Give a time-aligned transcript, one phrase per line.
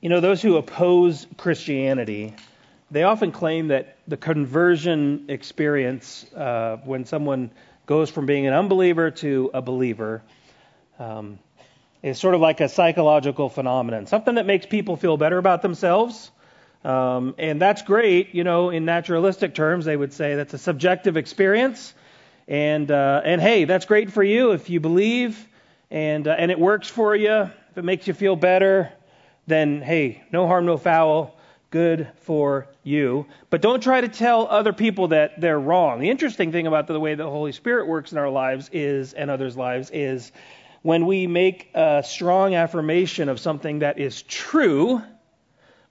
[0.00, 2.32] You know, those who oppose Christianity,
[2.88, 7.50] they often claim that the conversion experience, uh, when someone
[7.84, 10.22] goes from being an unbeliever to a believer,
[11.00, 11.40] um,
[12.00, 16.30] is sort of like a psychological phenomenon, something that makes people feel better about themselves.
[16.84, 21.16] Um, and that's great, you know, in naturalistic terms, they would say that's a subjective
[21.16, 21.92] experience.
[22.46, 25.44] And, uh, and hey, that's great for you if you believe
[25.90, 27.50] and, uh, and it works for you.
[27.70, 28.92] If it makes you feel better,
[29.48, 31.34] then hey, no harm, no foul.
[31.70, 33.26] Good for you.
[33.50, 36.00] But don't try to tell other people that they're wrong.
[36.00, 39.30] The interesting thing about the way the Holy Spirit works in our lives is, and
[39.30, 40.32] others' lives, is
[40.80, 45.02] when we make a strong affirmation of something that is true,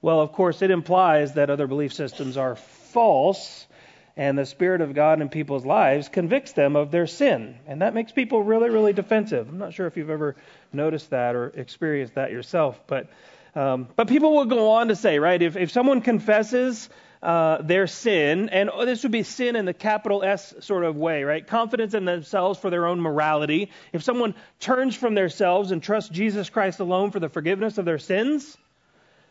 [0.01, 3.67] well, of course, it implies that other belief systems are false,
[4.15, 7.55] and the Spirit of God in people's lives convicts them of their sin.
[7.67, 9.47] And that makes people really, really defensive.
[9.47, 10.35] I'm not sure if you've ever
[10.73, 13.11] noticed that or experienced that yourself, but.
[13.57, 16.89] Um, but people will go on to say, right, if, if someone confesses
[17.23, 20.95] uh, their sin, and oh, this would be sin in the capital S sort of
[20.95, 21.45] way, right?
[21.47, 23.71] Confidence in themselves for their own morality.
[23.93, 27.97] If someone turns from themselves and trusts Jesus Christ alone for the forgiveness of their
[27.97, 28.55] sins,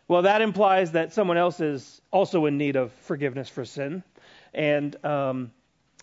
[0.09, 4.03] well, that implies that someone else is also in need of forgiveness for sin.
[4.53, 5.53] And um,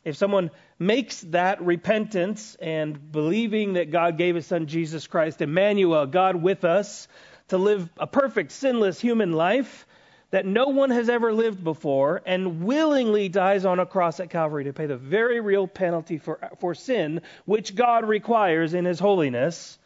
[0.05, 6.05] if someone makes that repentance and believing that God gave his son Jesus Christ, Emmanuel,
[6.05, 7.09] God with us,
[7.49, 9.85] to live a perfect, sinless human life,
[10.31, 14.63] that no one has ever lived before and willingly dies on a cross at Calvary
[14.63, 19.77] to pay the very real penalty for, for sin, which God requires in His holiness.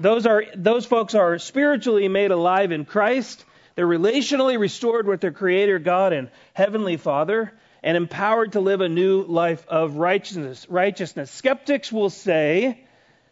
[0.00, 3.44] Those, are, those folks are spiritually made alive in Christ.
[3.74, 7.52] They're relationally restored with their Creator God and Heavenly Father
[7.82, 10.66] and empowered to live a new life of righteousness.
[10.68, 11.30] righteousness.
[11.30, 12.86] Skeptics will say,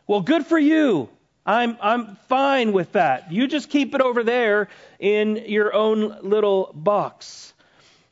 [0.06, 1.08] well, good for you.
[1.46, 3.30] I'm, I'm fine with that.
[3.30, 7.52] You just keep it over there in your own little box.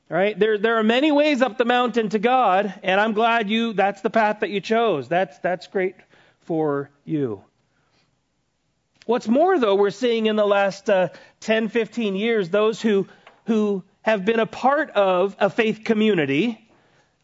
[0.08, 0.38] Right?
[0.38, 4.02] There, there are many ways up the mountain to God, and I'm glad you that's
[4.02, 5.08] the path that you chose.
[5.08, 5.94] That's that's great
[6.42, 7.42] for you.
[9.06, 11.08] What's more, though, we're seeing in the last uh,
[11.40, 13.08] 10, 15 years those who
[13.46, 16.61] who have been a part of a faith community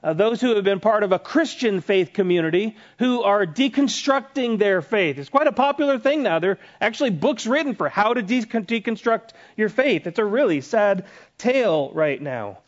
[0.02, 4.80] uh, those who have been part of a Christian faith community who are deconstructing their
[4.80, 5.18] faith.
[5.18, 6.38] It's quite a popular thing now.
[6.38, 10.06] There are actually books written for how to de- deconstruct your faith.
[10.06, 12.58] It's a really sad tale right now.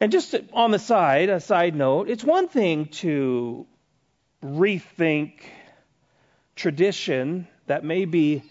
[0.00, 3.66] And just on the side, a side note, it's one thing to
[4.42, 5.32] rethink
[6.56, 8.42] tradition that may be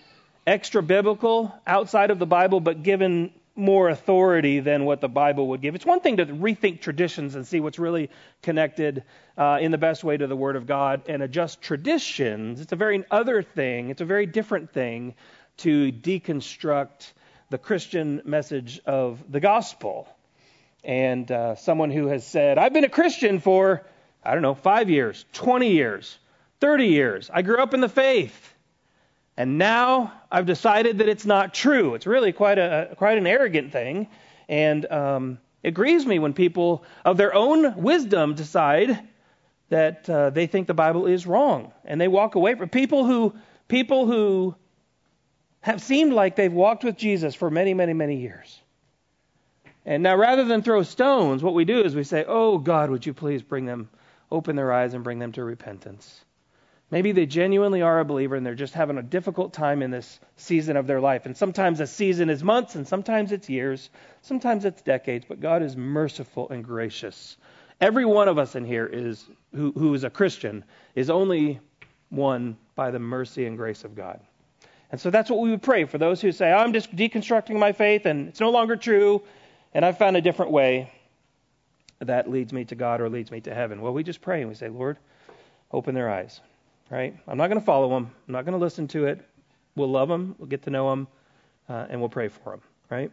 [0.46, 5.62] extra biblical outside of the Bible, but given more authority than what the Bible would
[5.62, 5.76] give.
[5.76, 8.10] It's one thing to rethink traditions and see what's really
[8.44, 9.04] connected
[9.38, 12.62] uh, in the best way to the Word of God and adjust traditions.
[12.62, 15.16] It's a very other thing, it's a very different thing
[15.58, 17.12] to deconstruct
[17.50, 20.08] the Christian message of the gospel.
[20.84, 23.86] And uh, someone who has said, I've been a Christian for,
[24.24, 26.18] I don't know, five years, 20 years,
[26.60, 27.30] 30 years.
[27.34, 28.54] I grew up in the faith.
[29.38, 31.94] And now I've decided that it's not true.
[31.94, 34.08] It's really quite a quite an arrogant thing,
[34.50, 39.00] and um, it grieves me when people of their own wisdom decide
[39.70, 43.34] that uh, they think the Bible is wrong and they walk away from people who
[43.68, 44.56] people who
[45.62, 48.62] have seemed like they've walked with Jesus for many, many, many years.
[49.86, 53.06] And now, rather than throw stones, what we do is we say, "Oh God, would
[53.06, 53.90] you please bring them,
[54.32, 56.26] open their eyes, and bring them to repentance."
[56.90, 60.22] Maybe they genuinely are a believer and they're just having a difficult time in this
[60.38, 61.26] season of their life.
[61.26, 63.90] And sometimes a season is months and sometimes it's years,
[64.22, 67.36] sometimes it's decades, but God is merciful and gracious.
[67.82, 70.64] Every one of us in here is who, who is a Christian
[70.96, 71.60] is only
[72.10, 74.22] one by the mercy and grace of God.
[74.90, 77.74] And so that's what we would pray for those who say, I'm just deconstructing my
[77.74, 79.22] faith and it's no longer true
[79.74, 80.94] and I've found a different way
[82.00, 83.82] that leads me to God or leads me to heaven.
[83.82, 84.98] Well, we just pray and we say, Lord,
[85.74, 86.40] open their eyes
[86.90, 87.16] right?
[87.28, 88.12] I'm not going to follow them.
[88.28, 89.22] I'm not going to listen to it.
[89.76, 90.36] We'll love them.
[90.38, 91.08] We'll get to know them,
[91.70, 93.12] uh, and we'll pray for them, right?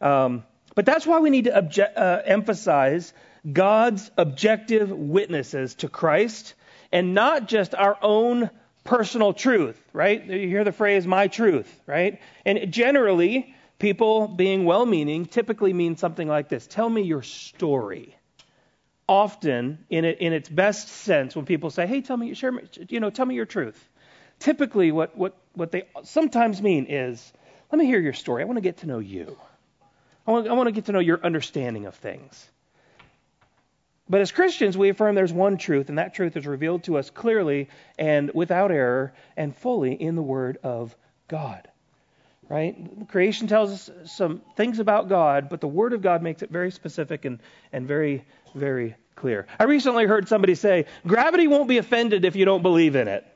[0.00, 0.44] Um,
[0.74, 3.12] but that's why we need to obje- uh, emphasize
[3.50, 6.54] God's objective witnesses to Christ
[6.92, 8.50] and not just our own
[8.84, 10.24] personal truth, right?
[10.24, 12.20] You hear the phrase, my truth, right?
[12.46, 18.17] And generally, people being well meaning typically mean something like this Tell me your story
[19.08, 22.52] often in, it, in its best sense when people say, "Hey, tell me, share,
[22.88, 23.88] you know, tell me your truth."
[24.38, 27.32] Typically, what what what they sometimes mean is,
[27.72, 28.42] "Let me hear your story.
[28.42, 29.36] I want to get to know you.
[30.26, 32.50] I want, I want to get to know your understanding of things."
[34.10, 37.10] But as Christians, we affirm there's one truth, and that truth is revealed to us
[37.10, 37.68] clearly
[37.98, 40.96] and without error and fully in the Word of
[41.28, 41.68] God.
[42.48, 43.08] Right?
[43.08, 46.70] Creation tells us some things about God, but the Word of God makes it very
[46.70, 47.40] specific and,
[47.72, 48.24] and very,
[48.54, 49.46] very clear.
[49.58, 53.26] I recently heard somebody say, gravity won't be offended if you don't believe in it.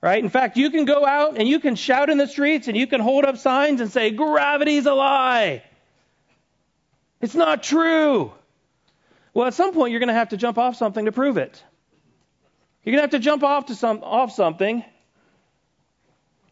[0.00, 0.22] Right?
[0.22, 2.86] In fact, you can go out and you can shout in the streets and you
[2.86, 5.64] can hold up signs and say, gravity's a lie.
[7.20, 8.32] It's not true.
[9.34, 11.60] Well, at some point, you're going to have to jump off something to prove it.
[12.84, 14.84] You're going to have to jump off to some off something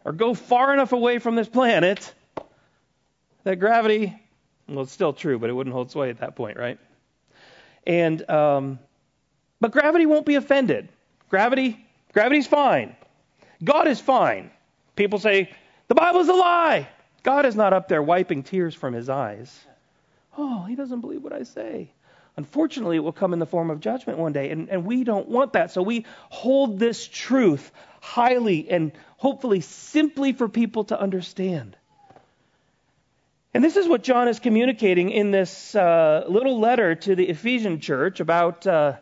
[0.07, 2.15] or go far enough away from this planet
[3.43, 4.17] that gravity,
[4.69, 6.79] well, it's still true, but it wouldn't hold sway at that point, right?
[7.85, 8.79] And um,
[9.61, 10.89] but gravity won't be offended.
[11.29, 12.95] Gravity, gravity's fine.
[13.65, 14.53] God is fine.
[14.95, 15.51] People say
[15.89, 16.89] the Bible's a lie.
[17.25, 19.59] God is not up there wiping tears from his eyes.
[20.39, 21.91] Oh, he doesn't believe what I say.
[22.37, 25.29] Unfortunately, it will come in the form of judgment one day, and, and we don't
[25.29, 25.71] want that.
[25.71, 31.77] So we hold this truth highly and hopefully simply for people to understand.
[33.55, 37.81] And this is what John is communicating in this uh, little letter to the Ephesian
[37.81, 38.97] church about uh,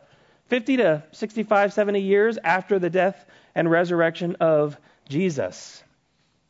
[0.46, 3.25] 50 to 65, 70 years after the death
[3.56, 4.76] and resurrection of
[5.08, 5.82] Jesus.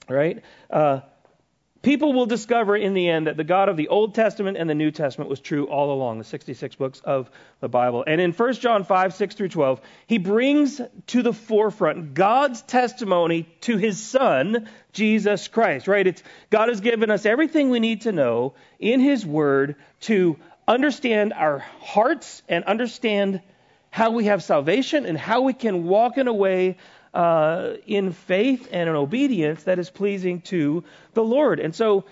[0.07, 0.43] Right?
[0.69, 1.01] Uh,
[1.85, 4.75] People will discover in the end that the God of the Old Testament and the
[4.75, 8.03] New Testament was true all along, the 66 books of the Bible.
[8.07, 13.47] And in 1 John 5, 6 through 12, he brings to the forefront God's testimony
[13.61, 16.07] to his Son, Jesus Christ, right?
[16.07, 21.35] It's God has given us everything we need to know in his word to understand
[21.35, 23.43] our hearts and understand
[23.91, 26.79] how we have salvation and how we can walk in a way
[27.15, 30.85] uh, in faith and in obedience that is pleasing to
[31.15, 31.61] the Lord.
[31.61, 32.05] And so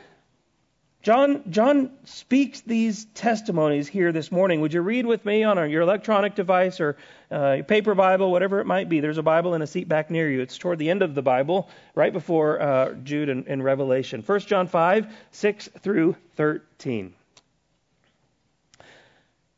[1.02, 4.60] John, John speaks these testimonies here this morning.
[4.60, 6.96] Would you read with me on your electronic device or
[7.30, 9.00] uh, your paper Bible, whatever it might be?
[9.00, 10.40] There's a Bible in a seat back near you.
[10.42, 14.22] It's toward the end of the Bible, right before uh, Jude and, and Revelation.
[14.24, 17.12] 1 John 5, 6 through 13.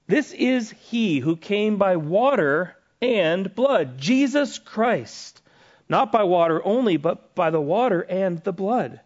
[0.06, 2.74] This is he who came by water
[3.04, 5.40] and blood, Jesus Christ.
[5.88, 9.00] Not by water only, but by the water and the blood.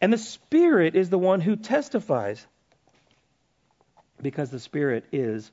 [0.00, 2.46] And the Spirit is the one who testifies,
[4.20, 5.50] because the Spirit is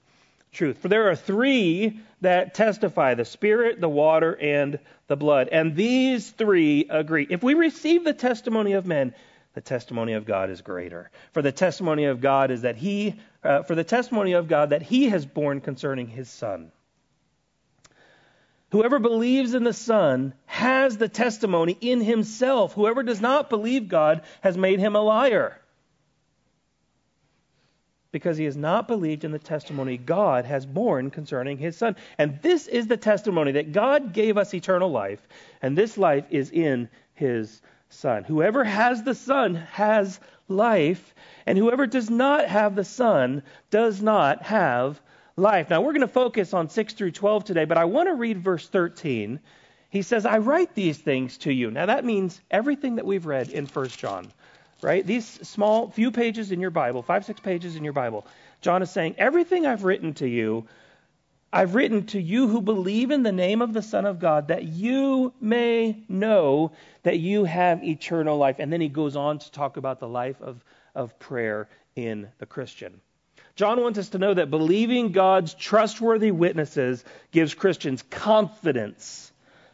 [0.51, 0.79] truth.
[0.79, 5.47] For there are three that testify the Spirit, the water, and the blood.
[5.49, 7.25] And these three agree.
[7.29, 9.13] If we receive the testimony of men,
[9.53, 11.09] the testimony of God is greater.
[11.31, 14.81] For the testimony of God is that He, uh, for the testimony of God that
[14.81, 16.71] He has borne concerning His Son.
[18.71, 22.73] Whoever believes in the Son has the testimony in himself.
[22.73, 25.59] Whoever does not believe God has made him a liar.
[28.13, 31.97] Because he has not believed in the testimony God has borne concerning his Son.
[32.17, 35.19] And this is the testimony that God gave us eternal life,
[35.61, 38.23] and this life is in his Son.
[38.23, 41.13] Whoever has the Son has life,
[41.45, 45.01] and whoever does not have the Son does not have
[45.35, 45.69] life.
[45.69, 48.37] Now, we're going to focus on 6 through 12 today, but I want to read
[48.37, 49.39] verse 13.
[49.89, 51.71] He says, I write these things to you.
[51.71, 54.31] Now, that means everything that we've read in 1 John,
[54.81, 55.05] right?
[55.05, 58.25] These small few pages in your Bible, five, six pages in your Bible.
[58.61, 60.65] John is saying, Everything I've written to you,
[61.51, 64.63] I've written to you who believe in the name of the Son of God, that
[64.63, 66.71] you may know
[67.03, 68.57] that you have eternal life.
[68.59, 70.63] And then he goes on to talk about the life of,
[70.95, 71.67] of prayer
[71.97, 73.01] in the Christian.
[73.61, 79.31] John wants us to know that believing God's trustworthy witnesses gives Christians confidence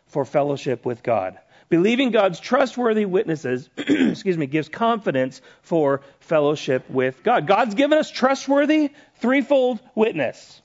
[0.08, 1.38] for fellowship with God.
[1.70, 7.48] Believing God's trustworthy witnesses, excuse me, gives confidence for fellowship with God.
[7.48, 8.89] God's given us trustworthy
[9.22, 10.62] threefold witness.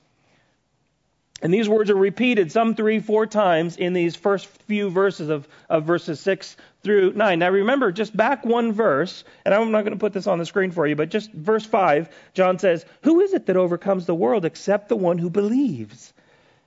[1.42, 5.46] And these words are repeated some three, four times in these first few verses of,
[5.68, 7.38] of verses 6 through 9.
[7.38, 10.46] Now remember, just back one verse, and I'm not going to put this on the
[10.46, 14.14] screen for you, but just verse 5, John says, Who is it that overcomes the
[14.14, 16.12] world except the one who believes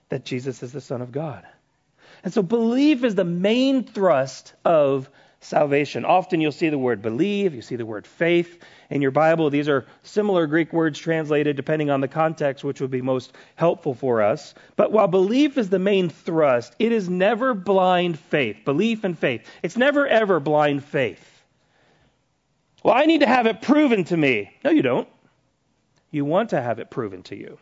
[0.10, 1.46] that Jesus is the Son of God?
[2.24, 5.10] And so belief is the main thrust of
[5.46, 6.06] salvation.
[6.06, 9.50] Often you'll see the word believe, you see the word faith in your Bible.
[9.50, 13.94] These are similar Greek words translated depending on the context, which would be most helpful
[13.94, 14.54] for us.
[14.76, 18.66] But while belief is the main thrust, it is never blind faith.
[18.66, 19.48] Belief and faith.
[19.64, 21.24] It's never ever blind faith.
[22.84, 24.52] Well, I need to have it proven to me.
[24.64, 25.08] No, you don't.
[26.12, 27.58] You want to have it proven to you.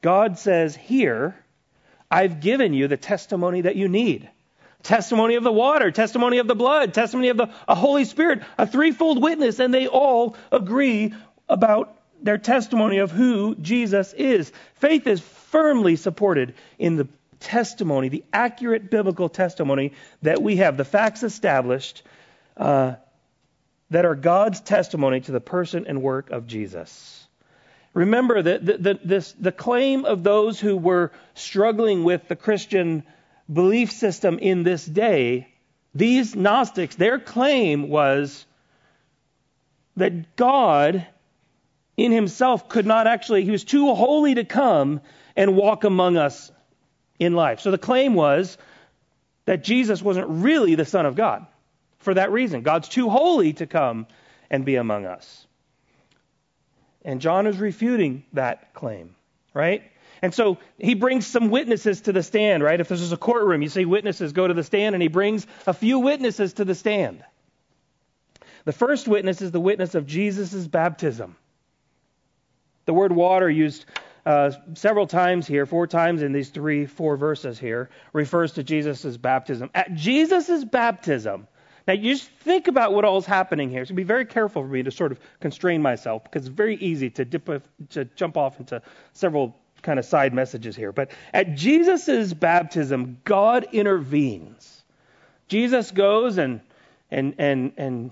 [0.00, 1.34] God says here,
[2.10, 4.28] I've given you the testimony that you need
[4.84, 9.20] testimony of the water, testimony of the blood, testimony of the Holy Spirit, a threefold
[9.20, 11.12] witness, and they all agree
[11.48, 14.52] about their testimony of who Jesus is.
[14.76, 17.08] Faith is firmly supported in the
[17.40, 22.02] testimony, the accurate biblical testimony that we have, the facts established
[22.56, 22.94] uh,
[23.90, 27.26] that are God's testimony to the person and work of Jesus.
[27.92, 33.04] Remember that the, the, the claim of those who were struggling with the Christian
[33.52, 35.48] belief system in this day,
[35.94, 38.46] these Gnostics, their claim was
[39.96, 41.06] that God
[41.96, 45.00] in himself could not actually, he was too holy to come
[45.36, 46.50] and walk among us
[47.18, 47.60] in life.
[47.60, 48.58] So the claim was
[49.44, 51.46] that Jesus wasn't really the Son of God
[51.98, 52.62] for that reason.
[52.62, 54.06] God's too holy to come
[54.50, 55.46] and be among us.
[57.04, 59.14] And John is refuting that claim,
[59.52, 59.82] right?
[60.24, 62.80] And so he brings some witnesses to the stand, right?
[62.80, 65.46] If this is a courtroom, you see witnesses go to the stand, and he brings
[65.66, 67.22] a few witnesses to the stand.
[68.64, 71.36] The first witness is the witness of Jesus' baptism.
[72.86, 73.84] The word water used
[74.24, 79.18] uh, several times here, four times in these three, four verses here, refers to Jesus'
[79.18, 79.68] baptism.
[79.74, 81.48] At Jesus' baptism,
[81.86, 83.84] now you just think about what all is happening here.
[83.84, 87.10] So be very careful for me to sort of constrain myself because it's very easy
[87.10, 88.80] to, dip, to jump off into
[89.12, 90.90] several kind of side messages here.
[90.90, 94.82] But at Jesus' baptism, God intervenes.
[95.46, 96.60] Jesus goes and
[97.10, 98.10] and and and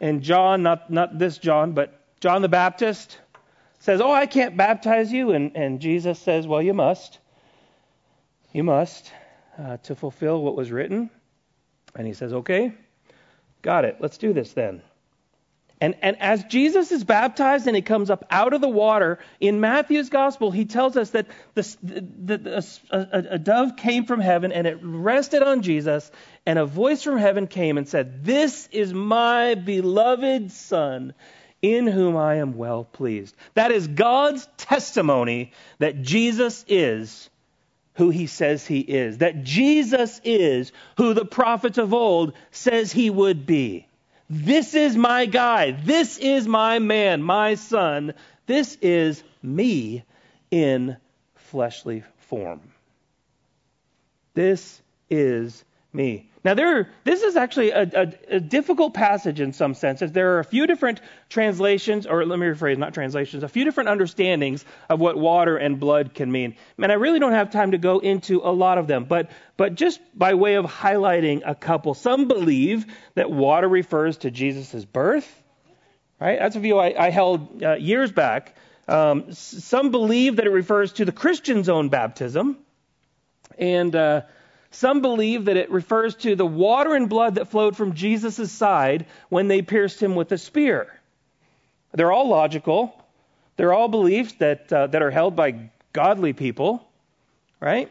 [0.00, 3.18] and John, not not this John, but John the Baptist
[3.80, 5.32] says, Oh, I can't baptize you.
[5.32, 7.18] And, and Jesus says, Well, you must.
[8.52, 9.10] You must
[9.58, 11.10] uh, to fulfill what was written.
[11.94, 12.72] And he says, Okay,
[13.62, 13.96] got it.
[14.00, 14.82] Let's do this then.
[15.80, 19.60] And, and as Jesus is baptized and he comes up out of the water, in
[19.60, 24.66] Matthew's gospel, he tells us that the, the, a, a dove came from heaven and
[24.66, 26.10] it rested on Jesus,
[26.44, 31.14] and a voice from heaven came and said, This is my beloved Son
[31.62, 33.34] in whom I am well pleased.
[33.54, 37.30] That is God's testimony that Jesus is
[37.94, 43.10] who he says he is, that Jesus is who the prophets of old says he
[43.10, 43.86] would be.
[44.32, 45.72] This is my guy.
[45.72, 48.14] This is my man, my son.
[48.46, 50.04] This is me
[50.52, 50.96] in
[51.34, 52.60] fleshly form.
[54.34, 56.29] This is me.
[56.42, 60.10] Now, there, this is actually a, a, a, difficult passage in some senses.
[60.10, 63.90] There are a few different translations, or let me rephrase, not translations, a few different
[63.90, 66.56] understandings of what water and blood can mean.
[66.78, 69.74] And I really don't have time to go into a lot of them, but, but
[69.74, 71.92] just by way of highlighting a couple.
[71.92, 75.30] Some believe that water refers to Jesus' birth,
[76.18, 76.38] right?
[76.38, 78.56] That's a view I, I held uh, years back.
[78.88, 82.56] Um, some believe that it refers to the Christian's own baptism.
[83.58, 84.22] And, uh,
[84.70, 89.06] some believe that it refers to the water and blood that flowed from Jesus' side
[89.28, 91.00] when they pierced him with a spear.
[91.92, 92.94] They're all logical.
[93.56, 96.88] They're all beliefs that, uh, that are held by godly people,
[97.58, 97.90] right?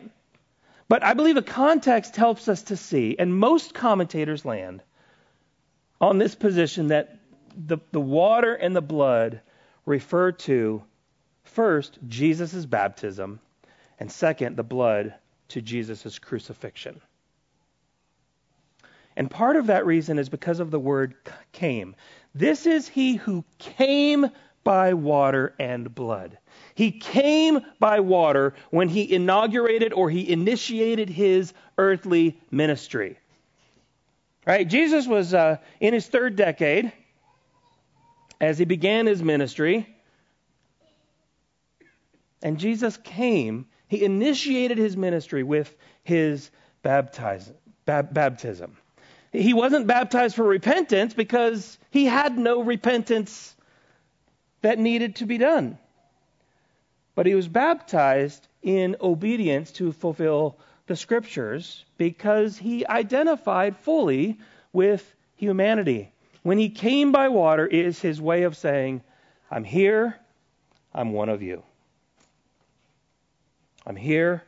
[0.87, 4.81] But I believe the context helps us to see, and most commentators land
[6.01, 7.19] on this position that
[7.55, 9.41] the, the water and the blood
[9.85, 10.81] refer to,
[11.43, 13.39] first, Jesus' baptism,
[13.99, 15.13] and second, the blood
[15.49, 17.01] to Jesus' crucifixion.
[19.15, 21.15] And part of that reason is because of the word
[21.51, 21.95] came.
[22.33, 24.29] This is he who came
[24.63, 26.37] by water and blood.
[26.75, 33.19] He came by water when he inaugurated or he initiated his earthly ministry.
[34.45, 34.67] Right?
[34.67, 36.91] Jesus was uh, in his third decade
[38.39, 39.87] as he began his ministry.
[42.41, 46.49] And Jesus came he initiated his ministry with his
[46.83, 47.55] baptism.
[47.85, 48.77] baptism.
[49.33, 53.55] He wasn't baptized for repentance because he had no repentance
[54.61, 55.77] that needed to be done.
[57.15, 64.39] But he was baptized in obedience to fulfill the scriptures because he identified fully
[64.71, 66.11] with humanity.
[66.43, 69.01] When he came by water, it is his way of saying,
[69.49, 70.15] I'm here,
[70.93, 71.63] I'm one of you.
[73.89, 74.43] I'm here.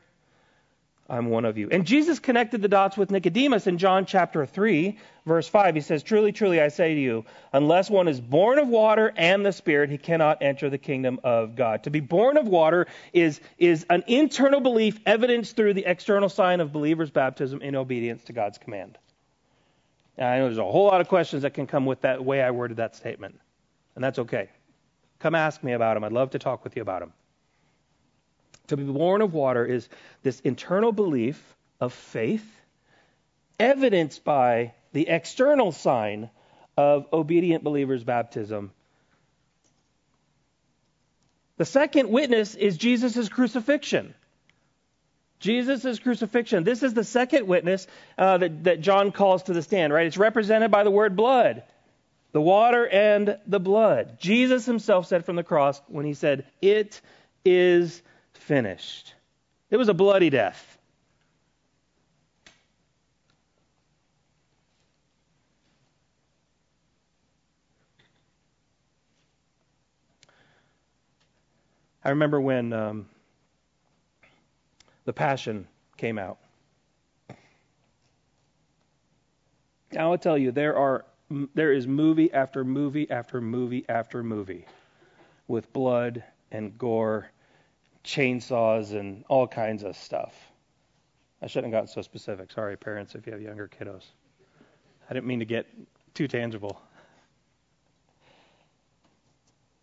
[1.10, 1.68] I'm one of you.
[1.72, 5.76] And Jesus connected the dots with Nicodemus in John chapter 3, verse 5.
[5.76, 9.44] He says, Truly, truly, I say to you, unless one is born of water and
[9.44, 11.84] the Spirit, he cannot enter the kingdom of God.
[11.84, 16.62] To be born of water is, is an internal belief evidenced through the external sign
[16.62, 18.98] of believers' baptism in obedience to God's command.
[20.18, 22.44] And I know there's a whole lot of questions that can come with that way
[22.44, 23.40] I worded that statement.
[23.96, 24.50] And that's okay.
[25.20, 26.04] Come ask me about them.
[26.04, 27.12] I'd love to talk with you about them.
[28.68, 29.90] To be born of water is
[30.24, 31.42] this internal belief
[31.80, 32.46] of faith,
[33.60, 36.30] evidenced by the external sign
[36.78, 38.72] of obedient believers' baptism.
[41.58, 44.14] The second witness is Jesus' crucifixion.
[45.40, 46.64] Jesus' crucifixion.
[46.64, 47.88] This is the second witness
[48.18, 50.06] uh, that, that John calls to the stand, right?
[50.06, 51.64] It's represented by the word blood,
[52.32, 54.18] the water and the blood.
[54.20, 57.02] Jesus himself said from the cross when he said, It
[57.44, 58.02] is
[58.42, 59.14] finished.
[59.70, 60.78] It was a bloody death.
[72.04, 73.06] I remember when um,
[75.06, 75.68] The Passion
[75.98, 76.40] came out.
[79.94, 81.06] Now I'll tell you, there are
[81.54, 84.66] there is movie after movie after movie after movie
[85.48, 87.30] with blood and gore,
[88.04, 90.34] chainsaws and all kinds of stuff.
[91.42, 92.52] I shouldn't have gotten so specific.
[92.52, 94.04] Sorry, parents, if you have younger kiddos.
[95.10, 95.68] I didn't mean to get
[96.14, 96.82] too tangible.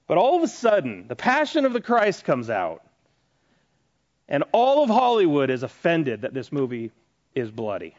[0.07, 2.83] But all of a sudden, the Passion of the Christ comes out,
[4.29, 6.93] and all of Hollywood is offended that this movie
[7.35, 7.95] is bloody.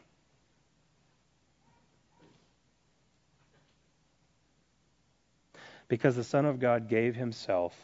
[5.87, 7.75] Because the Son of God gave himself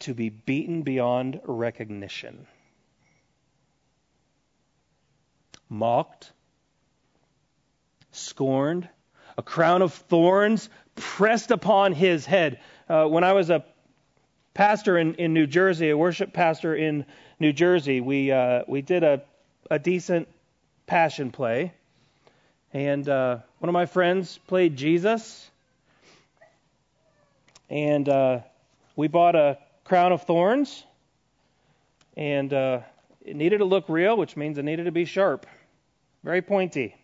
[0.00, 2.46] to be beaten beyond recognition,
[5.68, 6.32] mocked,
[8.12, 8.88] scorned,
[9.38, 12.60] a crown of thorns pressed upon his head.
[12.88, 13.64] Uh, when I was a
[14.54, 17.04] pastor in, in New Jersey, a worship pastor in
[17.38, 19.22] New Jersey, we uh, we did a,
[19.70, 20.28] a decent
[20.86, 21.72] passion play,
[22.72, 25.50] and uh, one of my friends played Jesus,
[27.68, 28.40] and uh,
[28.94, 30.84] we bought a crown of thorns,
[32.16, 32.80] and uh,
[33.24, 35.46] it needed to look real, which means it needed to be sharp,
[36.22, 36.94] very pointy,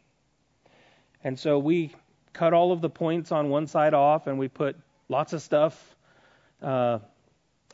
[1.25, 1.93] and so we
[2.33, 4.77] cut all of the points on one side off, and we put
[5.09, 5.97] lots of stuff
[6.63, 6.99] uh,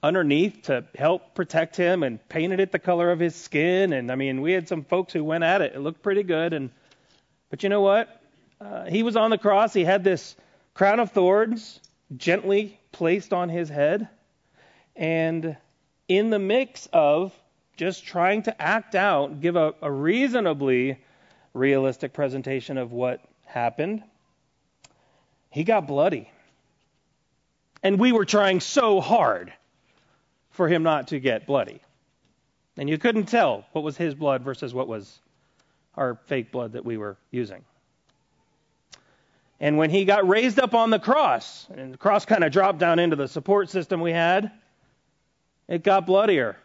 [0.03, 3.93] underneath to help protect him, and painted it the color of his skin.
[3.93, 5.75] And I mean, we had some folks who went at it.
[5.75, 6.53] It looked pretty good.
[6.53, 6.71] And
[7.51, 8.21] but you know what?
[8.61, 9.73] Uh, he was on the cross.
[9.73, 10.37] He had this
[10.75, 11.81] crown of thorns
[12.17, 14.09] gently placed on his head,
[14.99, 15.57] and
[16.09, 17.33] in the mix of
[17.77, 20.99] just trying to act out, give a, a reasonably
[21.55, 24.03] realistic presentation of what happened,
[25.51, 26.31] he got bloody.
[27.83, 29.53] And we were trying so hard
[30.51, 31.81] for him not to get bloody.
[32.77, 35.21] And you couldn't tell what was his blood versus what was
[35.95, 37.65] our fake blood that we were using.
[39.61, 42.79] And when he got raised up on the cross, and the cross kind of dropped
[42.79, 44.51] down into the support system we had,
[45.69, 46.57] it got bloodier.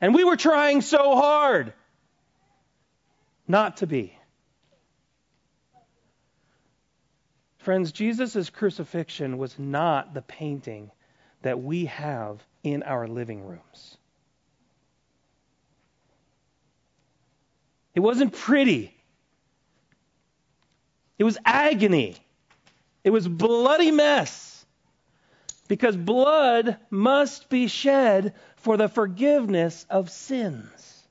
[0.00, 1.72] And we were trying so hard
[3.46, 4.14] not to be.
[7.58, 10.90] Friends, Jesus' crucifixion was not the painting
[11.42, 13.96] that we have in our living rooms.
[17.94, 18.94] It wasn't pretty.
[21.18, 22.16] It was agony.
[23.02, 24.47] It was bloody mess.
[25.68, 31.06] Because blood must be shed for the forgiveness of sins.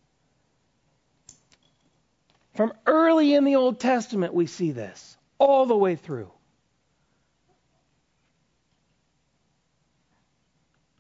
[2.56, 6.32] From early in the Old Testament, we see this all the way through.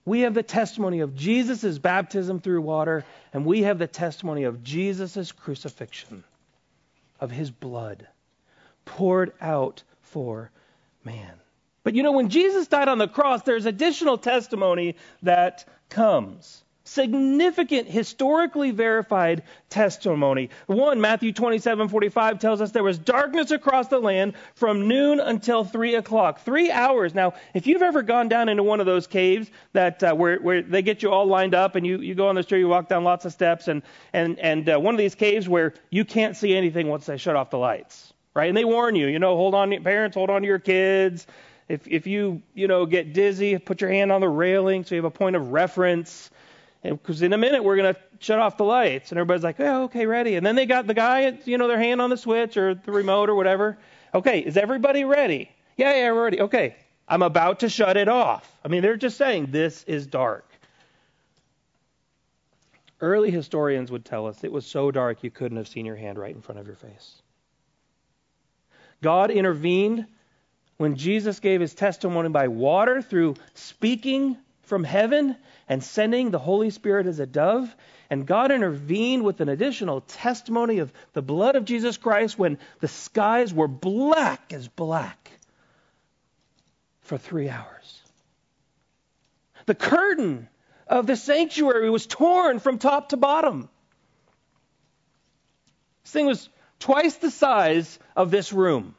[0.05, 4.63] We have the testimony of Jesus' baptism through water, and we have the testimony of
[4.63, 6.23] Jesus' crucifixion,
[7.19, 8.07] of his blood
[8.85, 10.51] poured out for
[11.03, 11.33] man.
[11.87, 17.87] But you know, when Jesus died on the cross, there's additional testimony that comes significant
[17.87, 20.49] historically verified testimony.
[20.65, 25.95] One, Matthew 27:45 tells us there was darkness across the land from noon until three
[25.95, 27.15] o'clock, three hours.
[27.15, 30.61] Now, if you've ever gone down into one of those caves that uh, where where
[30.61, 32.89] they get you all lined up and you you go on the street, you walk
[32.89, 36.35] down lots of steps, and and and uh, one of these caves where you can't
[36.35, 38.49] see anything once they shut off the lights, right?
[38.49, 41.25] And they warn you, you know, hold on, parents, hold on to your kids.
[41.67, 45.03] If if you you know get dizzy, put your hand on the railing so you
[45.03, 46.29] have a point of reference
[46.83, 49.11] because in a minute we're going to shut off the lights.
[49.11, 50.35] And everybody's like, oh, okay, ready.
[50.35, 52.91] And then they got the guy, you know, their hand on the switch or the
[52.91, 53.77] remote or whatever.
[54.13, 55.51] Okay, is everybody ready?
[55.75, 56.41] Yeah, yeah, we're ready.
[56.41, 56.75] Okay,
[57.07, 58.49] I'm about to shut it off.
[58.63, 60.45] I mean, they're just saying this is dark.
[62.99, 66.17] Early historians would tell us it was so dark you couldn't have seen your hand
[66.17, 67.21] right in front of your face.
[69.03, 70.07] God intervened
[70.77, 75.35] when Jesus gave his testimony by water through speaking from heaven
[75.67, 77.73] and sending the Holy Spirit as a dove.
[78.09, 82.87] And God intervened with an additional testimony of the blood of Jesus Christ when the
[82.87, 85.31] skies were black as black
[87.01, 88.01] for three hours.
[89.65, 90.47] The curtain
[90.87, 93.67] of the sanctuary was torn from top to bottom.
[96.03, 96.47] This thing was
[96.79, 98.95] twice the size of this room.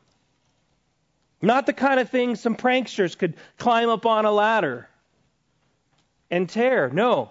[1.40, 4.88] Not the kind of thing some pranksters could climb up on a ladder
[6.31, 6.90] and tear.
[6.90, 7.31] No.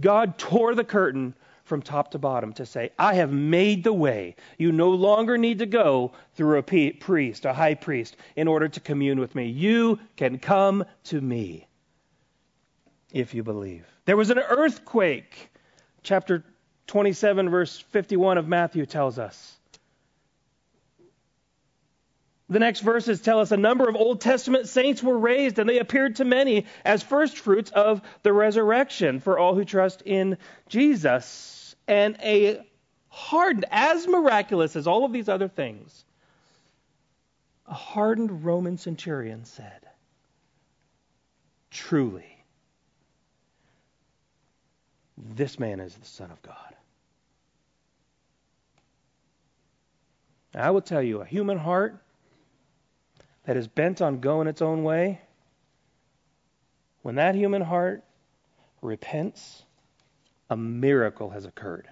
[0.00, 1.34] God tore the curtain
[1.64, 4.36] from top to bottom to say, I have made the way.
[4.58, 8.80] You no longer need to go through a priest, a high priest, in order to
[8.80, 9.46] commune with me.
[9.46, 11.66] You can come to me
[13.12, 13.86] if you believe.
[14.04, 15.50] There was an earthquake.
[16.02, 16.44] Chapter
[16.86, 19.58] 27, verse 51 of Matthew tells us.
[22.54, 25.80] The next verses tell us a number of Old Testament saints were raised, and they
[25.80, 30.38] appeared to many as first fruits of the resurrection for all who trust in
[30.68, 31.74] Jesus.
[31.88, 32.64] And a
[33.08, 36.04] hardened, as miraculous as all of these other things,
[37.66, 39.88] a hardened Roman centurion said,
[41.72, 42.44] Truly,
[45.18, 46.76] this man is the Son of God.
[50.54, 52.00] I will tell you, a human heart
[53.44, 55.20] that is bent on going its own way,
[57.02, 58.02] when that human heart
[58.80, 59.62] repents,
[60.48, 61.88] a miracle has occurred.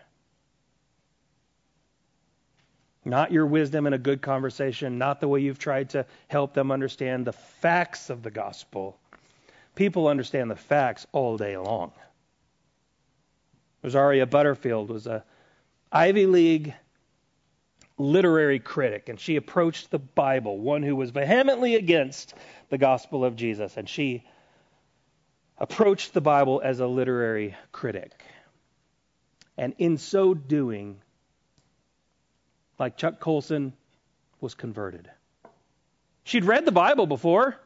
[3.04, 6.70] Not your wisdom in a good conversation, not the way you've tried to help them
[6.70, 8.96] understand the facts of the gospel.
[9.74, 11.92] People understand the facts all day long.
[13.82, 15.24] Rosaria Butterfield was a
[15.90, 16.74] Ivy League
[18.02, 22.34] literary critic, and she approached the Bible, one who was vehemently against
[22.68, 24.24] the gospel of Jesus, and she
[25.56, 28.24] approached the Bible as a literary critic.
[29.56, 31.00] And in so doing,
[32.78, 33.72] like Chuck Colson,
[34.40, 35.08] was converted.
[36.24, 37.56] She'd read the Bible before,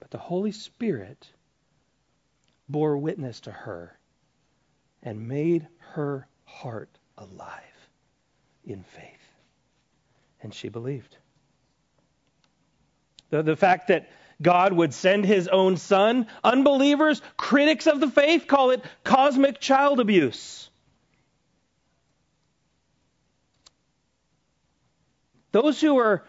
[0.00, 1.28] but the Holy Spirit
[2.68, 3.96] bore witness to her
[5.02, 7.69] and made her heart alive
[8.72, 9.04] in faith.
[10.42, 11.16] And she believed.
[13.30, 14.08] The, the fact that
[14.42, 20.00] God would send his own son, unbelievers, critics of the faith call it cosmic child
[20.00, 20.68] abuse.
[25.52, 26.24] Those who are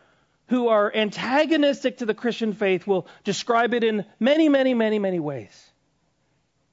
[0.47, 5.17] who are antagonistic to the Christian faith will describe it in many, many, many, many
[5.17, 5.71] ways.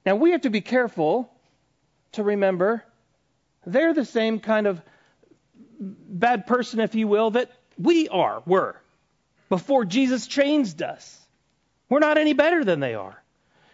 [0.05, 1.31] Now we have to be careful
[2.13, 2.83] to remember
[3.65, 4.81] they're the same kind of
[5.79, 8.79] bad person, if you will, that we are, were,
[9.47, 11.17] before Jesus changed us.
[11.89, 13.21] We're not any better than they are.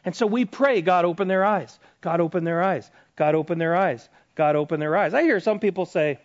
[0.06, 1.78] And so we pray, God, open their eyes.
[2.02, 2.90] God, open their eyes.
[3.16, 4.08] God, open their eyes.
[4.36, 5.14] God, open their eyes.
[5.14, 6.20] I hear some people say,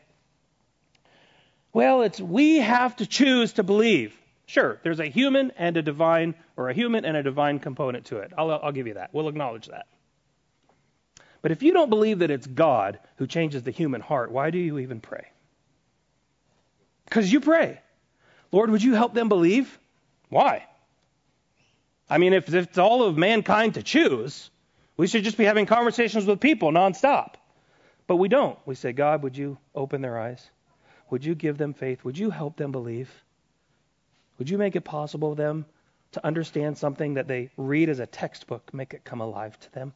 [1.72, 4.14] well, it's we have to choose to believe.
[4.46, 8.18] Sure, there's a human and a divine, or a human and a divine component to
[8.18, 8.32] it.
[8.36, 9.10] I'll, I'll give you that.
[9.12, 9.86] We'll acknowledge that.
[11.40, 14.58] But if you don't believe that it's God who changes the human heart, why do
[14.58, 15.28] you even pray?
[17.10, 17.80] Because you pray,
[18.52, 19.78] Lord, would you help them believe?
[20.28, 20.64] Why?
[22.08, 24.48] I mean, if, if it's all of mankind to choose,
[24.96, 27.34] we should just be having conversations with people nonstop.
[28.06, 28.58] But we don't.
[28.64, 30.48] We say, God, would you open their eyes?
[31.10, 32.04] Would you give them faith?
[32.04, 33.10] Would you help them believe?
[34.38, 35.66] Would you make it possible for them
[36.12, 39.92] to understand something that they read as a textbook, make it come alive to them?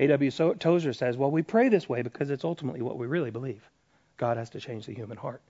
[0.00, 0.30] A.W.
[0.30, 3.62] Tozer says, well, we pray this way because it's ultimately what we really believe.
[4.16, 5.42] God has to change the human heart.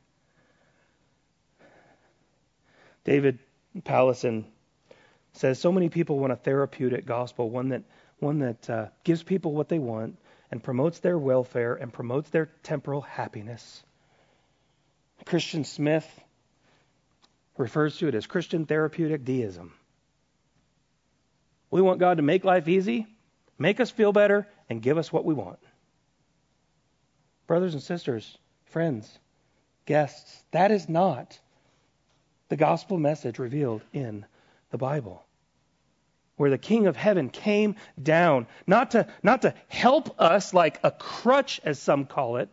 [3.05, 3.39] David
[3.83, 4.45] Powlison
[5.35, 7.85] says so many people want a therapeutic gospel, one that
[8.19, 10.19] one that uh, gives people what they want
[10.51, 13.83] and promotes their welfare and promotes their temporal happiness.
[15.25, 16.07] Christian Smith
[17.57, 19.73] refers to it as Christian therapeutic deism.
[21.71, 23.07] We want God to make life easy,
[23.61, 25.61] make us feel better, and give us what we want.
[27.47, 29.19] Brothers and sisters, friends,
[29.87, 31.39] guests, that is not
[32.49, 34.25] the gospel message revealed in
[34.71, 35.25] the Bible.
[36.37, 40.91] Where the King of Heaven came down, not to, not to help us like a
[40.91, 42.49] crutch, as some call it.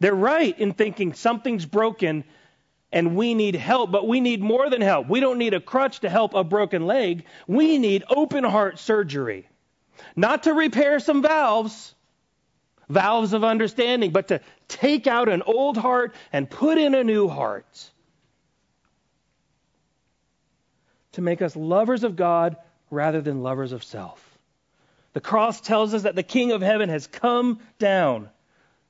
[0.00, 2.24] They're right in thinking something's broken
[2.92, 5.08] and we need help, but we need more than help.
[5.08, 7.24] We don't need a crutch to help a broken leg.
[7.46, 9.48] We need open heart surgery.
[10.16, 11.94] Not to repair some valves,
[12.88, 17.28] valves of understanding, but to take out an old heart and put in a new
[17.28, 17.90] heart.
[21.12, 22.56] To make us lovers of God
[22.90, 24.38] rather than lovers of self.
[25.12, 28.30] The cross tells us that the King of Heaven has come down.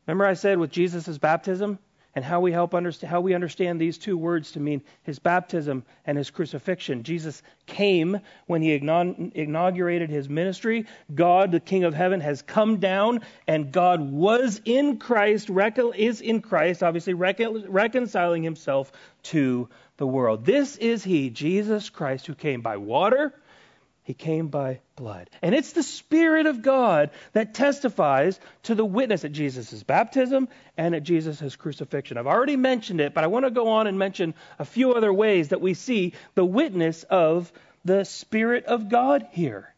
[0.07, 1.79] Remember, I said with Jesus' baptism,
[2.15, 5.85] and how we help understand how we understand these two words to mean his baptism
[6.05, 7.03] and his crucifixion.
[7.05, 10.87] Jesus came when he inaugurated his ministry.
[11.15, 15.51] God, the King of Heaven, has come down, and God was in Christ,
[15.97, 18.93] is in Christ, obviously reconciling himself
[19.25, 20.45] to the world.
[20.45, 23.33] This is he, Jesus Christ, who came by water
[24.05, 25.31] he came by blood.
[25.43, 30.95] And it's the Spirit of God that testifies to the witness at Jesus' baptism and
[30.95, 32.19] at Jesus' crucifixion.
[32.19, 35.13] I've already mentioned it, but I want to go on and mention a few other
[35.13, 37.53] ways that we see the witness of
[37.85, 39.73] the Spirit of God here.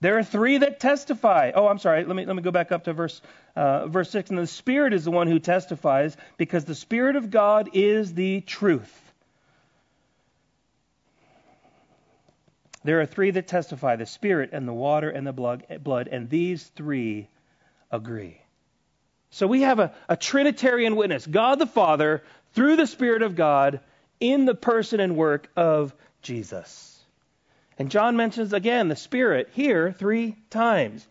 [0.00, 1.52] There are three that testify.
[1.54, 2.04] Oh, I'm sorry.
[2.04, 3.22] Let me let me go back up to verse
[3.54, 4.30] uh, verse six.
[4.30, 8.40] And the Spirit is the one who testifies, because the Spirit of God is the
[8.40, 9.11] truth.
[12.84, 16.64] There are three that testify the Spirit and the water and the blood, and these
[16.74, 17.28] three
[17.90, 18.40] agree.
[19.30, 22.22] So we have a, a Trinitarian witness God the Father,
[22.54, 23.80] through the Spirit of God,
[24.20, 26.98] in the person and work of Jesus.
[27.78, 31.06] And John mentions again the Spirit here three times.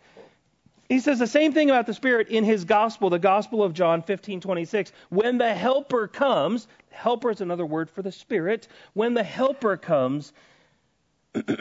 [0.88, 4.04] He says the same thing about the Spirit in his gospel, the Gospel of John
[4.04, 4.92] 15:26.
[5.10, 8.68] When the Helper comes, helper is another word for the Spirit.
[8.94, 10.34] When the Helper comes,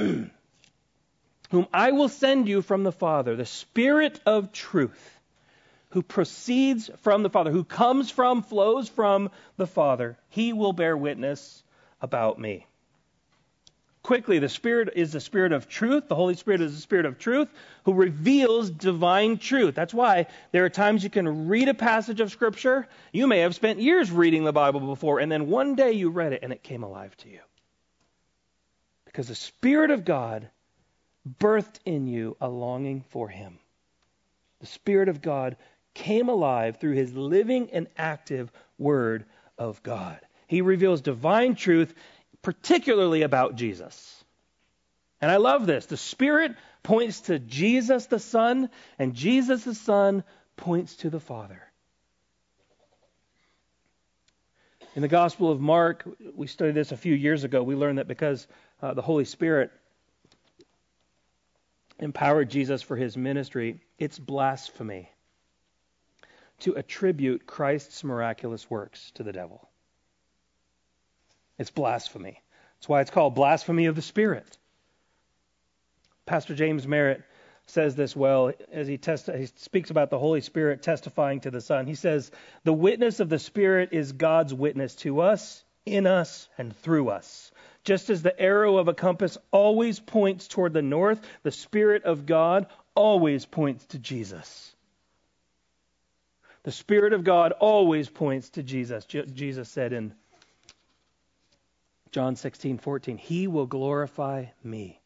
[1.51, 5.19] whom I will send you from the Father, the Spirit of truth,
[5.91, 10.97] who proceeds from the Father, who comes from, flows from the Father, he will bear
[10.97, 11.63] witness
[12.01, 12.67] about me.
[14.03, 16.09] Quickly, the Spirit is the Spirit of truth.
[16.09, 17.49] The Holy Spirit is the Spirit of truth
[17.85, 19.75] who reveals divine truth.
[19.75, 22.89] That's why there are times you can read a passage of Scripture.
[23.13, 26.33] You may have spent years reading the Bible before, and then one day you read
[26.33, 27.41] it and it came alive to you.
[29.11, 30.49] Because the Spirit of God
[31.41, 33.59] birthed in you a longing for Him.
[34.61, 35.57] The Spirit of God
[35.95, 39.25] came alive through His living and active Word
[39.59, 40.21] of God.
[40.47, 41.93] He reveals divine truth,
[42.43, 44.25] particularly about Jesus.
[45.21, 45.87] And I love this.
[45.87, 50.23] The Spirit points to Jesus the Son, and Jesus the Son
[50.57, 51.61] points to the Father.
[54.95, 57.61] In the Gospel of Mark, we studied this a few years ago.
[57.65, 58.47] We learned that because
[58.83, 59.71] uh, the Holy Spirit
[61.99, 65.11] empowered Jesus for his ministry, it's blasphemy
[66.61, 69.69] to attribute Christ's miraculous works to the devil.
[71.59, 72.43] It's blasphemy.
[72.77, 74.59] That's why it's called blasphemy of the Spirit.
[76.25, 77.23] Pastor James Merritt
[77.67, 81.61] says this well as he, testi- he speaks about the Holy Spirit testifying to the
[81.61, 81.87] Son.
[81.87, 82.31] He says,
[82.65, 87.50] The witness of the Spirit is God's witness to us, in us, and through us.
[87.85, 92.27] Just as the arrow of a compass always points toward the north, the Spirit of
[92.27, 94.75] God always points to Jesus.
[96.63, 99.07] The Spirit of God always points to Jesus.
[99.07, 100.15] Jesus said in
[102.13, 105.01] John 16, 14, He will glorify me.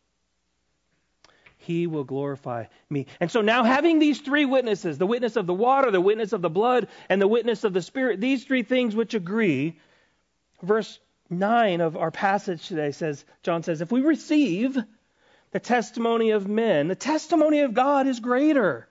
[1.59, 3.07] He will glorify me.
[3.21, 6.43] And so now, having these three witnesses the witness of the water, the witness of
[6.43, 9.79] the blood, and the witness of the Spirit these three things which agree,
[10.63, 10.99] verse
[11.31, 14.77] 9 of our passage today says, John says, if we receive
[15.53, 18.89] the testimony of men, the testimony of God is greater.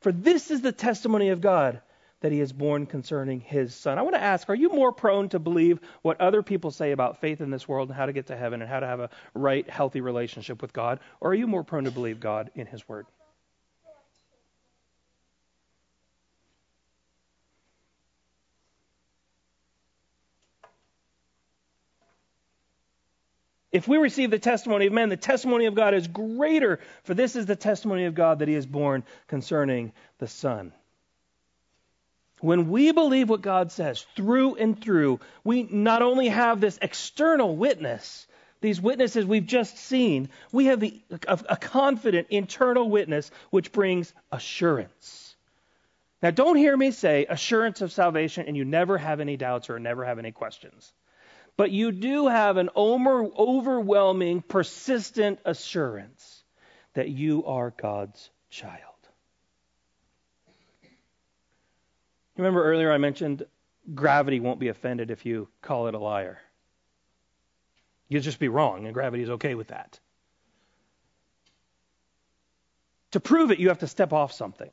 [0.00, 1.80] For this is the testimony of God
[2.20, 3.98] that he has borne concerning his son.
[3.98, 7.20] I want to ask, are you more prone to believe what other people say about
[7.20, 9.10] faith in this world and how to get to heaven and how to have a
[9.34, 11.00] right, healthy relationship with God?
[11.20, 13.06] Or are you more prone to believe God in his word?
[23.74, 27.34] If we receive the testimony of men, the testimony of God is greater, for this
[27.34, 30.72] is the testimony of God that he is borne concerning the Son.
[32.38, 37.56] When we believe what God says through and through, we not only have this external
[37.56, 38.28] witness,
[38.60, 44.12] these witnesses we've just seen, we have the, a, a confident internal witness which brings
[44.30, 45.34] assurance.
[46.22, 49.80] Now, don't hear me say assurance of salvation and you never have any doubts or
[49.80, 50.92] never have any questions
[51.56, 56.42] but you do have an overwhelming, persistent assurance
[56.94, 58.80] that you are God's child.
[62.36, 63.44] Remember earlier I mentioned
[63.94, 66.38] gravity won't be offended if you call it a liar.
[68.08, 69.98] You'll just be wrong, and gravity is okay with that.
[73.12, 74.70] To prove it, you have to step off something,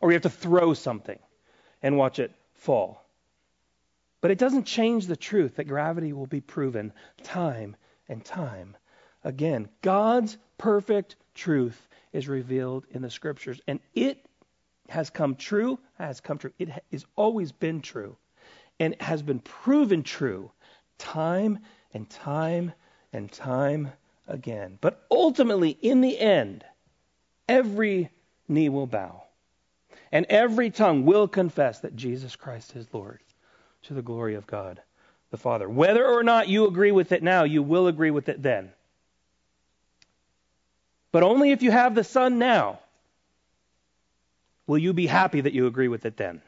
[0.00, 1.18] or you have to throw something
[1.82, 3.01] and watch it fall.
[4.22, 6.92] But it doesn't change the truth that gravity will be proven
[7.24, 7.76] time
[8.08, 8.76] and time
[9.24, 9.68] again.
[9.82, 14.24] God's perfect truth is revealed in the scriptures, and it
[14.88, 16.52] has come true, has come true.
[16.60, 18.16] It has always been true
[18.78, 20.52] and has been proven true
[20.98, 21.58] time
[21.92, 22.72] and time
[23.12, 23.92] and time
[24.28, 24.78] again.
[24.80, 26.64] But ultimately, in the end,
[27.48, 28.10] every
[28.46, 29.24] knee will bow
[30.12, 33.20] and every tongue will confess that Jesus Christ is Lord
[33.82, 34.80] to the glory of God
[35.30, 35.68] the Father.
[35.68, 38.70] Whether or not you agree with it now, you will agree with it then.
[41.10, 42.78] But only if you have the Son now
[44.66, 46.42] will you be happy that you agree with it then.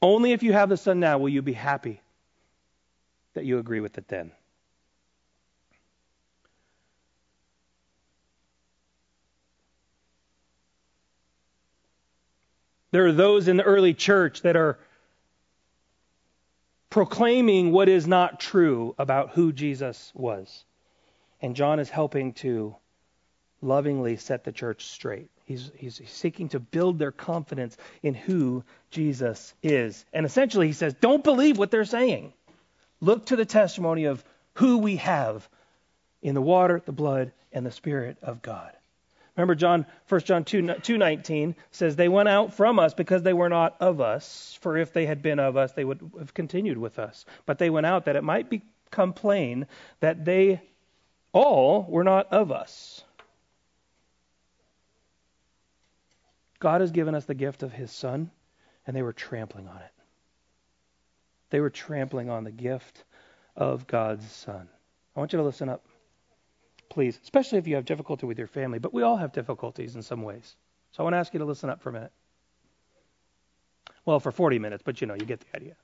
[0.00, 2.00] Only if you have the Son now will you be happy
[3.34, 4.32] that you agree with it then.
[12.92, 14.78] There are those in the early church that are
[16.90, 20.64] proclaiming what is not true about who Jesus was.
[21.40, 22.76] And John is helping to
[23.62, 25.30] lovingly set the church straight.
[25.46, 30.04] He's, he's, seeking to build their confidence in who Jesus is.
[30.12, 32.34] And essentially, he says, don't believe what they're saying.
[33.00, 34.22] Look to the testimony of
[34.54, 35.48] who we have
[36.20, 38.72] in the water, the blood, and the Spirit of God.
[39.36, 43.48] Remember John 1 John 2 2:19 says they went out from us because they were
[43.48, 46.98] not of us for if they had been of us they would have continued with
[46.98, 49.66] us but they went out that it might become plain
[50.00, 50.60] that they
[51.32, 53.04] all were not of us.
[56.58, 58.30] God has given us the gift of his son
[58.86, 59.92] and they were trampling on it.
[61.50, 63.04] They were trampling on the gift
[63.56, 64.68] of God's son.
[65.16, 65.84] I want you to listen up
[66.92, 70.02] please, especially if you have difficulty with your family, but we all have difficulties in
[70.02, 70.54] some ways.
[70.92, 72.12] So I want to ask you to listen up for a minute.
[74.04, 75.76] Well, for 40 minutes, but you know, you get the idea.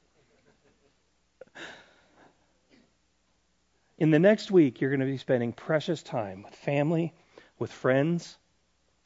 [3.97, 7.15] In the next week, you're going to be spending precious time with family,
[7.59, 8.37] with friends.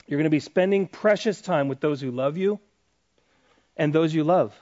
[0.07, 2.59] You're going to be spending precious time with those who love you
[3.77, 4.55] and those you love.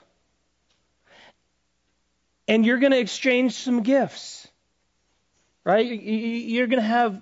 [2.47, 4.47] And you're going to exchange some gifts,
[5.63, 5.85] right?
[5.85, 7.21] You're going to have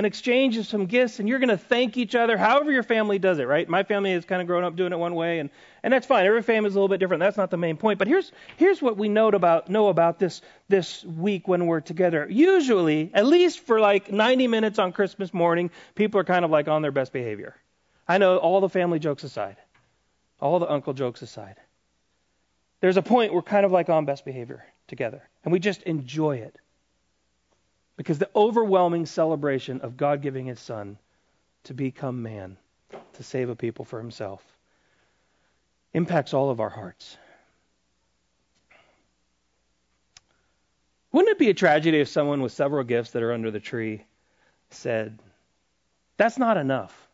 [0.00, 3.18] an exchange of some gifts and you're going to thank each other however your family
[3.18, 3.68] does it right?
[3.68, 5.50] My family has kind of grown up doing it one way and
[5.82, 6.24] and that's fine.
[6.24, 7.20] Every family is a little bit different.
[7.20, 7.98] That's not the main point.
[7.98, 12.26] But here's here's what we know about know about this this week when we're together.
[12.30, 16.66] Usually at least for like 90 minutes on christmas morning people are kind of like
[16.66, 17.54] on their best behavior.
[18.08, 19.58] I know all the family jokes aside
[20.40, 21.56] all the uncle jokes aside
[22.80, 26.36] there's a point we're kind of like on best behavior together and we just enjoy
[26.36, 26.56] it
[28.00, 30.96] because the overwhelming celebration of God giving his son
[31.64, 32.56] to become man,
[33.12, 34.42] to save a people for himself,
[35.92, 37.18] impacts all of our hearts.
[41.12, 44.02] Wouldn't it be a tragedy if someone with several gifts that are under the tree
[44.70, 45.18] said,
[46.16, 47.06] That's not enough?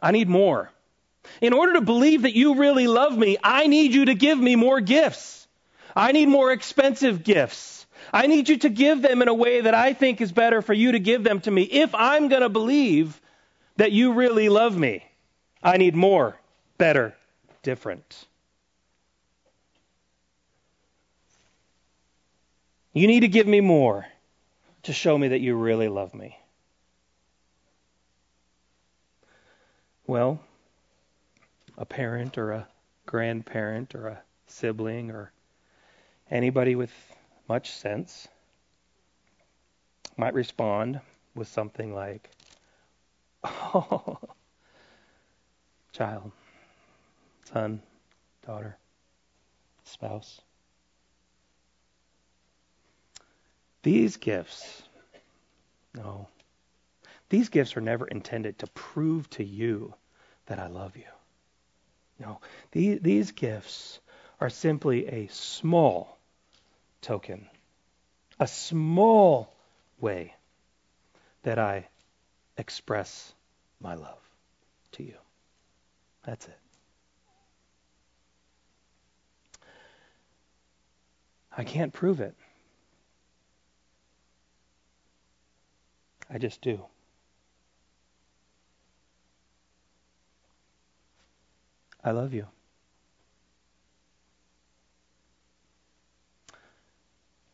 [0.00, 0.70] I need more.
[1.42, 4.56] In order to believe that you really love me, I need you to give me
[4.56, 5.39] more gifts.
[6.00, 7.84] I need more expensive gifts.
[8.10, 10.72] I need you to give them in a way that I think is better for
[10.72, 11.62] you to give them to me.
[11.64, 13.20] If I'm going to believe
[13.76, 15.04] that you really love me,
[15.62, 16.40] I need more,
[16.78, 17.14] better,
[17.62, 18.24] different.
[22.94, 24.06] You need to give me more
[24.84, 26.38] to show me that you really love me.
[30.06, 30.40] Well,
[31.76, 32.68] a parent or a
[33.04, 35.30] grandparent or a sibling or
[36.30, 36.92] Anybody with
[37.48, 38.28] much sense
[40.16, 41.00] might respond
[41.34, 42.30] with something like,
[43.42, 44.18] Oh,
[45.92, 46.30] child,
[47.52, 47.82] son,
[48.46, 48.76] daughter,
[49.84, 50.40] spouse.
[53.82, 54.82] These gifts,
[55.94, 56.28] no,
[57.30, 59.94] these gifts are never intended to prove to you
[60.46, 61.04] that I love you.
[62.18, 62.40] No,
[62.70, 64.00] these, these gifts
[64.40, 66.19] are simply a small
[67.00, 67.48] token,
[68.38, 69.52] a small
[70.00, 70.34] way
[71.42, 71.88] that I
[72.56, 73.32] express
[73.80, 74.18] my love
[74.92, 75.16] to you.
[76.24, 76.58] That's it.
[81.56, 82.34] I can't prove it.
[86.32, 86.84] I just do.
[92.04, 92.46] I love you.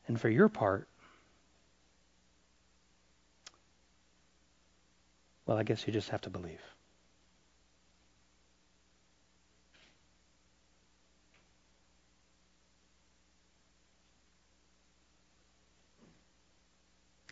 [0.09, 0.89] and for your part,
[5.47, 6.61] well, I guess you just have to believe.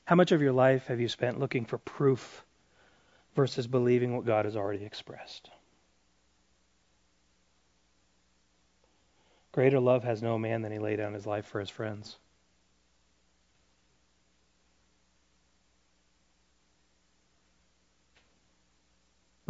[0.06, 2.44] How much of your life have you spent looking for proof
[3.34, 5.48] versus believing what God has already expressed?
[9.52, 12.16] Greater love has no man than he laid down his life for his friends.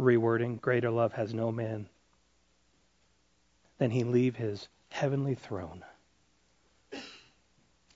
[0.05, 1.89] Rewording, greater love has no man
[3.79, 5.83] than he leave his heavenly throne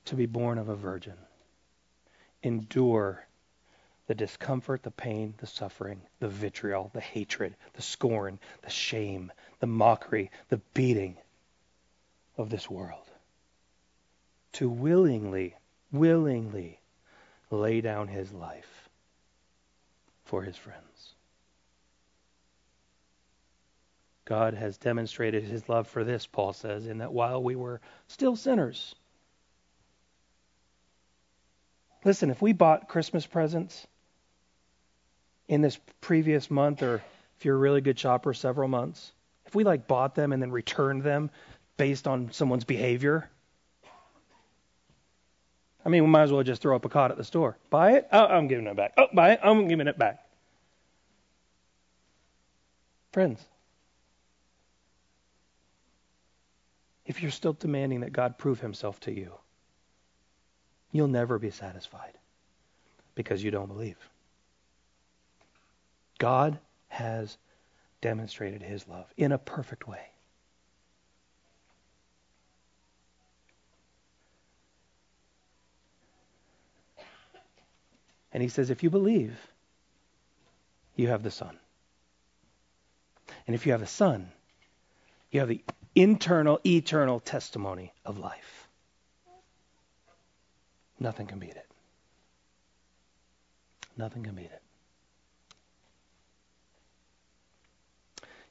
[0.05, 1.18] to be born of a virgin,
[2.41, 3.28] endure
[4.07, 9.68] the discomfort, the pain, the suffering, the vitriol, the hatred, the scorn, the shame, the
[9.68, 11.16] mockery, the beating
[12.38, 13.12] of this world.
[14.53, 15.55] To willingly,
[15.91, 16.80] willingly
[17.51, 18.89] lay down his life
[20.26, 21.14] for his friends.
[24.30, 28.36] God has demonstrated his love for this, Paul says, in that while we were still
[28.36, 28.95] sinners,
[32.05, 33.86] Listen, if we bought Christmas presents
[35.47, 37.01] in this previous month, or
[37.38, 39.11] if you're a really good shopper, several months,
[39.45, 41.30] if we like bought them and then returned them
[41.77, 43.30] based on someone's behavior,
[45.86, 47.57] I mean, we might as well just throw up a cot at the store.
[47.69, 48.07] Buy it?
[48.11, 48.93] Oh, I'm giving it back.
[48.97, 49.39] Oh, buy it?
[49.43, 50.23] I'm giving it back.
[53.11, 53.43] Friends,
[57.10, 59.34] if you're still demanding that God prove himself to you,
[60.91, 62.18] You'll never be satisfied
[63.16, 63.97] because you don't believe.
[66.18, 67.38] God has
[68.01, 70.01] demonstrated his love in a perfect way.
[78.32, 79.36] And he says, if you believe,
[80.95, 81.57] you have the Son.
[83.47, 84.30] And if you have the Son,
[85.32, 85.64] you have the
[86.00, 88.70] internal, eternal testimony of life.
[90.97, 91.68] Nothing can beat it.
[93.97, 94.62] Nothing can beat it.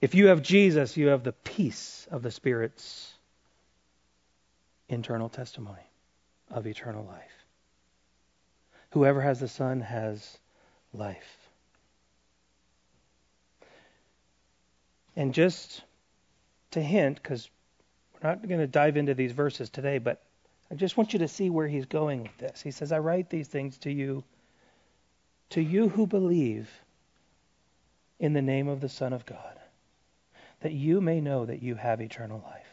[0.03, 3.15] If you have Jesus, you have the peace of the Spirit's
[4.91, 5.91] internal testimony
[6.51, 7.45] of eternal life.
[8.91, 10.37] Whoever has the Son has
[10.93, 11.49] life.
[15.17, 15.83] And just
[16.73, 17.51] to hint, because
[18.13, 20.23] we're not going to dive into these verses today, but
[20.71, 22.61] I just want you to see where he's going with this.
[22.61, 24.23] He says, I write these things to you,
[25.51, 26.69] to you who believe
[28.19, 29.59] in the name of the Son of God,
[30.61, 32.67] that you may know that you have eternal life.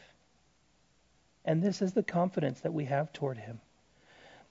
[1.45, 3.61] And this is the confidence that we have toward him.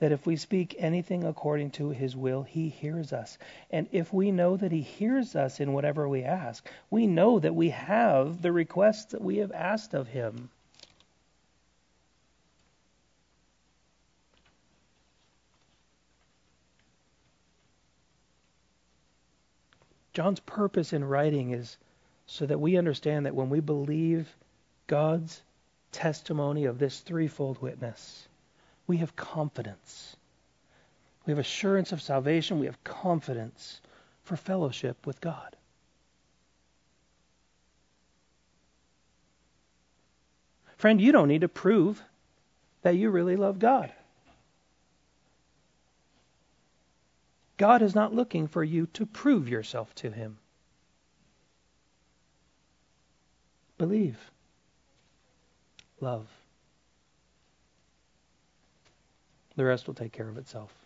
[0.04, 3.38] That if we speak anything according to his will, he hears us.
[3.70, 7.54] And if we know that he hears us in whatever we ask, we know that
[7.54, 10.50] we have the requests that we have asked of him.
[20.12, 21.78] John's purpose in writing is
[22.26, 24.36] so that we understand that when we believe
[24.86, 25.40] God's
[25.92, 28.28] testimony of this threefold witness,
[28.86, 30.16] we have confidence.
[31.26, 32.58] We have assurance of salvation.
[32.58, 33.80] We have confidence
[34.22, 35.56] for fellowship with God.
[40.76, 42.02] Friend, you don't need to prove
[42.82, 43.90] that you really love God.
[47.56, 50.38] God is not looking for you to prove yourself to Him.
[53.78, 54.18] Believe.
[56.00, 56.26] Love.
[59.56, 60.83] The rest will take care of itself.